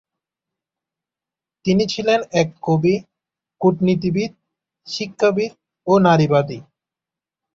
[1.65, 2.95] তিনি ছিলেন এক কবি,
[3.61, 4.31] কূটনীতিবিদ,
[4.87, 5.51] শিক্ষাবিদ
[5.87, 6.59] ও নারীবাদী।